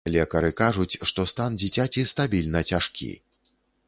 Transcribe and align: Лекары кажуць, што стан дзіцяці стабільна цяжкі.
Лекары 0.13 0.47
кажуць, 0.61 0.99
што 1.09 1.25
стан 1.31 1.57
дзіцяці 1.63 2.05
стабільна 2.13 2.59
цяжкі. 2.73 3.11